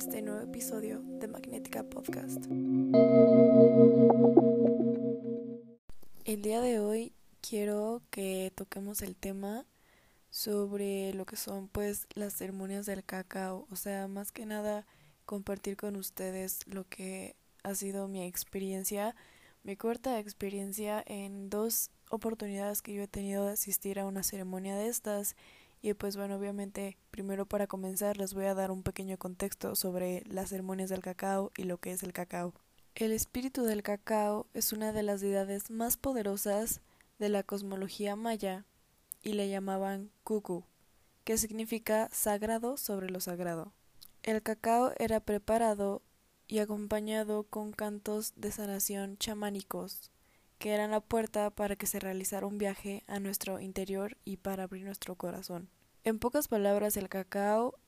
[0.00, 2.46] este nuevo episodio de Magnética Podcast.
[6.24, 9.66] El día de hoy quiero que toquemos el tema
[10.30, 14.86] sobre lo que son pues las ceremonias del cacao, o sea, más que nada
[15.26, 19.14] compartir con ustedes lo que ha sido mi experiencia,
[19.64, 24.76] mi corta experiencia en dos oportunidades que yo he tenido de asistir a una ceremonia
[24.76, 25.36] de estas
[25.82, 30.22] y pues bueno, obviamente, primero para comenzar les voy a dar un pequeño contexto sobre
[30.26, 32.54] las ceremonias del cacao y lo que es el cacao.
[32.94, 36.80] El espíritu del cacao es una de las deidades más poderosas
[37.18, 38.66] de la cosmología maya
[39.22, 40.64] y le llamaban Cucu,
[41.24, 43.72] que significa sagrado sobre lo sagrado.
[44.22, 46.02] El cacao era preparado
[46.46, 50.10] y acompañado con cantos de sanación chamánicos,
[50.60, 54.64] que eran la puerta para que se realizara un viaje a nuestro interior y para
[54.64, 55.70] abrir nuestro corazón.
[56.04, 57.78] En pocas palabras, el cacao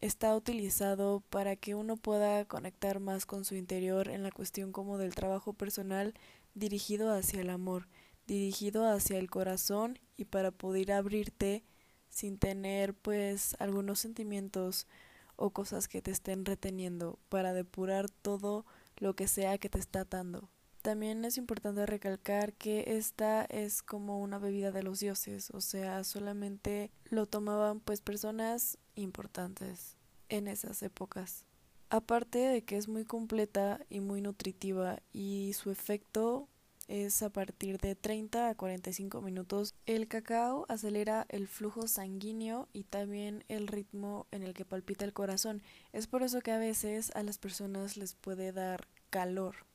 [0.00, 4.98] está utilizado para que uno pueda conectar más con su interior en la cuestión como
[4.98, 6.12] del trabajo personal
[6.54, 7.86] dirigido hacia el amor,
[8.26, 11.62] dirigido hacia el corazón y para poder abrirte
[12.08, 14.88] sin tener pues algunos sentimientos
[15.36, 18.66] o cosas que te estén reteniendo para depurar todo
[18.96, 20.50] lo que sea que te está atando.
[20.88, 26.02] También es importante recalcar que esta es como una bebida de los dioses, o sea,
[26.02, 29.98] solamente lo tomaban pues personas importantes
[30.30, 31.44] en esas épocas.
[31.90, 36.48] Aparte de que es muy completa y muy nutritiva y su efecto
[36.86, 39.74] es a partir de 30 a 45 minutos.
[39.84, 45.12] El cacao acelera el flujo sanguíneo y también el ritmo en el que palpita el
[45.12, 45.60] corazón.
[45.92, 49.67] Es por eso que a veces a las personas les puede dar calor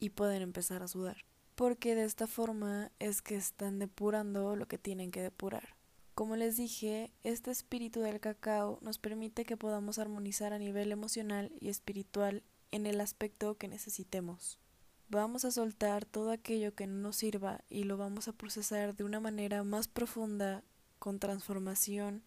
[0.00, 1.24] y pueden empezar a sudar.
[1.54, 5.76] Porque de esta forma es que están depurando lo que tienen que depurar.
[6.14, 11.52] Como les dije, este espíritu del cacao nos permite que podamos armonizar a nivel emocional
[11.60, 12.42] y espiritual
[12.72, 14.58] en el aspecto que necesitemos.
[15.08, 19.04] Vamos a soltar todo aquello que no nos sirva y lo vamos a procesar de
[19.04, 20.62] una manera más profunda,
[20.98, 22.22] con transformación,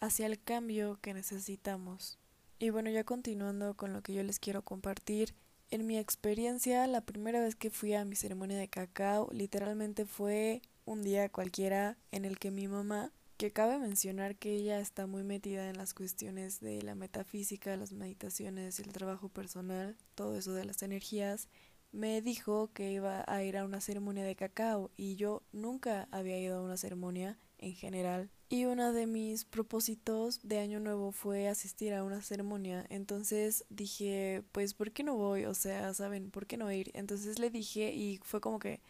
[0.00, 2.18] hacia el cambio que necesitamos.
[2.58, 5.34] Y bueno, ya continuando con lo que yo les quiero compartir,
[5.72, 10.60] en mi experiencia, la primera vez que fui a mi ceremonia de cacao, literalmente fue
[10.84, 15.22] un día cualquiera en el que mi mamá, que cabe mencionar que ella está muy
[15.24, 20.66] metida en las cuestiones de la metafísica, las meditaciones, el trabajo personal, todo eso de
[20.66, 21.48] las energías,
[21.92, 26.38] me dijo que iba a ir a una ceremonia de cacao y yo nunca había
[26.38, 31.48] ido a una ceremonia en general y uno de mis propósitos de año nuevo fue
[31.48, 32.84] asistir a una ceremonia.
[32.90, 35.46] Entonces dije, pues, ¿por qué no voy?
[35.46, 36.30] O sea, ¿saben?
[36.30, 36.90] ¿Por qué no ir?
[36.92, 38.82] Entonces le dije y fue como que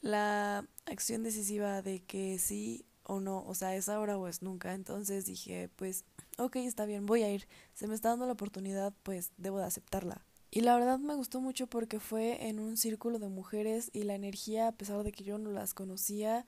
[0.00, 4.74] la acción decisiva de que sí o no, o sea, es ahora o es nunca.
[4.74, 6.04] Entonces dije, pues,
[6.38, 7.46] ok, está bien, voy a ir.
[7.74, 10.26] Se me está dando la oportunidad, pues, debo de aceptarla.
[10.52, 14.14] Y la verdad me gustó mucho porque fue en un círculo de mujeres y la
[14.14, 16.44] energía, a pesar de que yo no las conocía,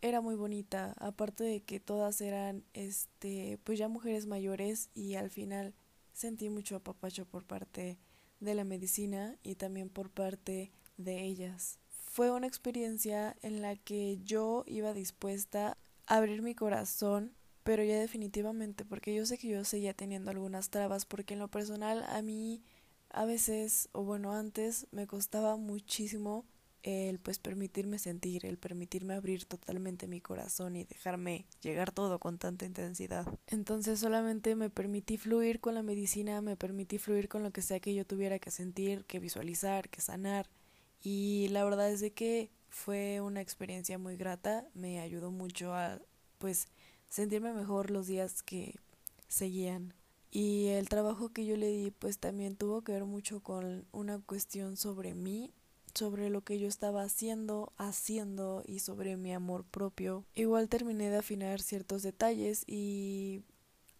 [0.00, 5.28] era muy bonita, aparte de que todas eran este pues ya mujeres mayores y al
[5.28, 5.74] final
[6.12, 7.98] sentí mucho apapacho por parte
[8.40, 11.78] de la medicina y también por parte de ellas.
[11.90, 18.00] Fue una experiencia en la que yo iba dispuesta a abrir mi corazón, pero ya
[18.00, 22.22] definitivamente, porque yo sé que yo seguía teniendo algunas trabas, porque en lo personal a
[22.22, 22.62] mí
[23.10, 26.44] a veces, o bueno, antes me costaba muchísimo
[26.82, 32.38] el pues permitirme sentir, el permitirme abrir totalmente mi corazón y dejarme llegar todo con
[32.38, 33.26] tanta intensidad.
[33.46, 37.80] Entonces solamente me permití fluir con la medicina, me permití fluir con lo que sea
[37.80, 40.48] que yo tuviera que sentir, que visualizar, que sanar.
[41.02, 46.00] Y la verdad es de que fue una experiencia muy grata, me ayudó mucho a
[46.38, 46.68] pues
[47.08, 48.76] sentirme mejor los días que
[49.28, 49.94] seguían.
[50.30, 54.18] Y el trabajo que yo le di pues también tuvo que ver mucho con una
[54.20, 55.52] cuestión sobre mí
[55.94, 60.24] sobre lo que yo estaba haciendo, haciendo y sobre mi amor propio.
[60.34, 63.42] Igual terminé de afinar ciertos detalles y,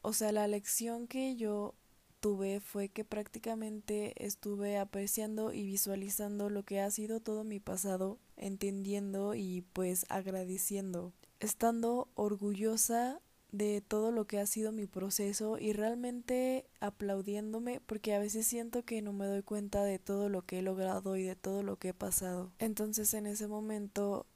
[0.02, 1.74] o sea, la lección que yo
[2.20, 8.18] tuve fue que prácticamente estuve apreciando y visualizando lo que ha sido todo mi pasado,
[8.36, 15.72] entendiendo y pues agradeciendo, estando orgullosa de todo lo que ha sido mi proceso y
[15.72, 20.58] realmente aplaudiéndome porque a veces siento que no me doy cuenta de todo lo que
[20.58, 22.52] he logrado y de todo lo que he pasado.
[22.58, 24.26] Entonces en ese momento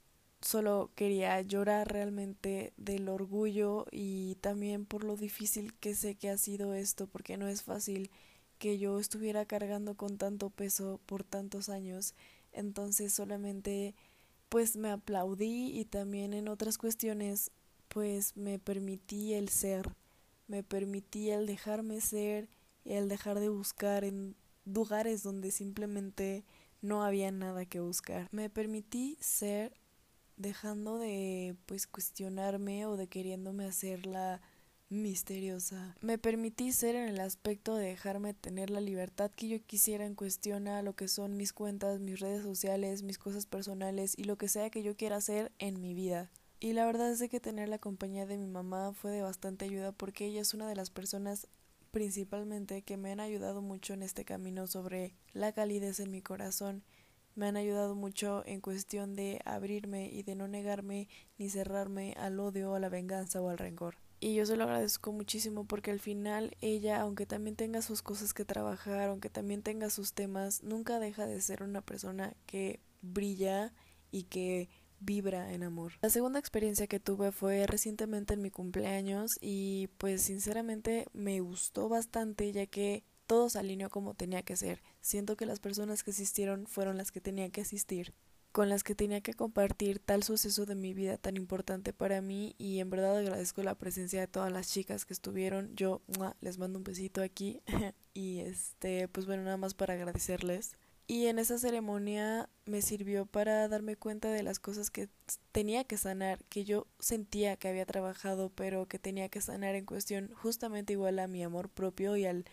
[0.41, 6.38] solo quería llorar realmente del orgullo y también por lo difícil que sé que ha
[6.38, 8.11] sido esto porque no es fácil
[8.59, 12.14] que yo estuviera cargando con tanto peso por tantos años.
[12.53, 13.94] Entonces solamente
[14.49, 17.50] pues me aplaudí y también en otras cuestiones
[17.93, 19.94] pues me permití el ser,
[20.47, 22.49] me permití el dejarme ser
[22.85, 24.35] y el dejar de buscar en
[24.65, 26.44] lugares donde simplemente
[26.81, 28.29] no había nada que buscar.
[28.33, 29.75] Me permití ser
[30.37, 34.41] dejando de pues cuestionarme o de queriéndome hacerla
[34.88, 35.95] misteriosa.
[36.00, 40.15] Me permití ser en el aspecto de dejarme tener la libertad que yo quisiera en
[40.15, 44.37] cuestión a lo que son mis cuentas, mis redes sociales, mis cosas personales y lo
[44.37, 46.31] que sea que yo quiera hacer en mi vida.
[46.62, 49.64] Y la verdad es de que tener la compañía de mi mamá fue de bastante
[49.64, 51.49] ayuda porque ella es una de las personas
[51.91, 56.85] principalmente que me han ayudado mucho en este camino sobre la calidez en mi corazón.
[57.35, 62.38] Me han ayudado mucho en cuestión de abrirme y de no negarme ni cerrarme al
[62.38, 63.97] odio, a la venganza o al rencor.
[64.20, 68.35] Y yo se lo agradezco muchísimo porque al final ella, aunque también tenga sus cosas
[68.35, 73.73] que trabajar, aunque también tenga sus temas, nunca deja de ser una persona que brilla
[74.12, 74.69] y que
[75.04, 75.93] vibra en amor.
[76.02, 81.88] La segunda experiencia que tuve fue recientemente en mi cumpleaños y pues sinceramente me gustó
[81.88, 84.82] bastante ya que todo se alineó como tenía que ser.
[85.00, 88.14] Siento que las personas que asistieron fueron las que tenían que asistir,
[88.52, 92.54] con las que tenía que compartir tal suceso de mi vida tan importante para mí
[92.58, 95.75] y en verdad agradezco la presencia de todas las chicas que estuvieron.
[95.75, 96.02] Yo
[96.40, 97.62] les mando un besito aquí
[98.14, 100.76] y este pues bueno, nada más para agradecerles.
[101.06, 105.08] Y en esa ceremonia me sirvió para darme cuenta de las cosas que
[105.50, 109.84] tenía que sanar, que yo sentía que había trabajado, pero que tenía que sanar en
[109.84, 112.44] cuestión justamente igual a mi amor propio y al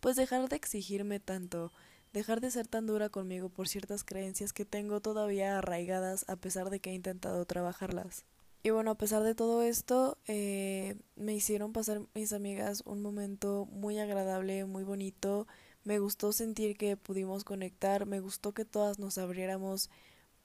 [0.00, 1.72] pues dejar de exigirme tanto,
[2.12, 6.70] dejar de ser tan dura conmigo por ciertas creencias que tengo todavía arraigadas a pesar
[6.70, 8.24] de que he intentado trabajarlas.
[8.62, 13.66] Y bueno, a pesar de todo esto, eh, me hicieron pasar mis amigas un momento
[13.70, 15.46] muy agradable, muy bonito,
[15.84, 19.90] me gustó sentir que pudimos conectar, me gustó que todas nos abriéramos,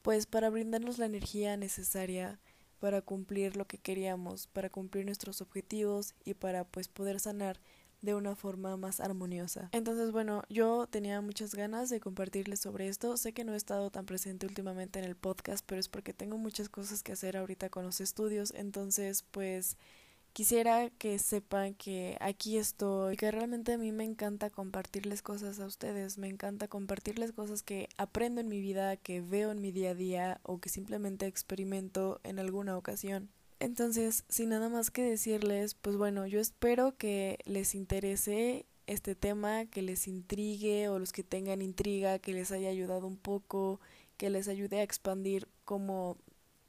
[0.02, 2.40] pues para brindarnos la energía necesaria
[2.80, 7.60] para cumplir lo que queríamos, para cumplir nuestros objetivos y para pues poder sanar
[8.02, 9.70] de una forma más armoniosa.
[9.74, 13.18] Entonces, bueno, yo tenía muchas ganas de compartirles sobre esto.
[13.18, 16.38] Sé que no he estado tan presente últimamente en el podcast, pero es porque tengo
[16.38, 18.54] muchas cosas que hacer ahorita con los estudios.
[18.56, 19.78] Entonces, pues
[20.34, 25.66] quisiera que sepan que aquí estoy, que realmente a mí me encanta compartirles cosas a
[25.66, 29.92] ustedes, me encanta compartirles cosas que aprendo en mi vida, que veo en mi día
[29.92, 33.30] a día o que simplemente experimento en alguna ocasión.
[33.60, 39.66] Entonces, sin nada más que decirles, pues bueno, yo espero que les interese este tema,
[39.66, 43.82] que les intrigue o los que tengan intriga, que les haya ayudado un poco,
[44.18, 46.18] que les ayude a expandir como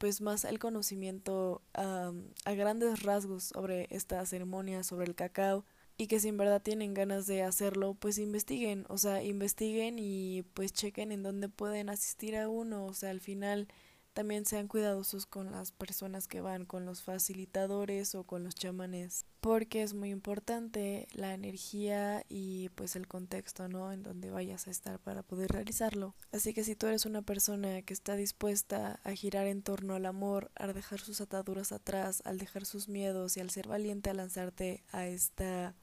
[0.01, 2.11] pues más el conocimiento a
[2.53, 5.63] grandes rasgos sobre esta ceremonia, sobre el cacao
[5.95, 10.41] y que si en verdad tienen ganas de hacerlo, pues investiguen, o sea, investiguen y
[10.55, 13.67] pues chequen en dónde pueden asistir a uno, o sea, al final
[14.13, 19.25] también sean cuidadosos con las personas que van, con los facilitadores o con los chamanes,
[19.39, 23.91] porque es muy importante la energía y pues el contexto, ¿no?
[23.91, 26.13] En donde vayas a estar para poder realizarlo.
[26.31, 30.05] Así que si tú eres una persona que está dispuesta a girar en torno al
[30.05, 34.13] amor, a dejar sus ataduras atrás, al dejar sus miedos y al ser valiente a
[34.13, 35.75] lanzarte a esta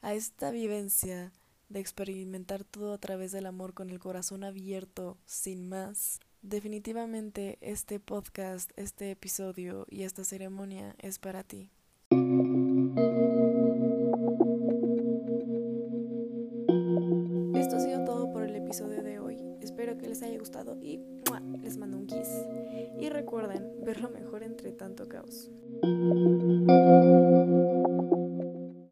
[0.00, 1.32] a esta vivencia
[1.68, 7.98] de experimentar todo a través del amor con el corazón abierto, sin más, Definitivamente este
[7.98, 11.70] podcast, este episodio y esta ceremonia es para ti.
[17.54, 19.42] Esto ha sido todo por el episodio de hoy.
[19.60, 21.00] Espero que les haya gustado y
[21.60, 22.28] les mando un kiss.
[23.00, 25.50] Y recuerden ver lo mejor entre tanto caos.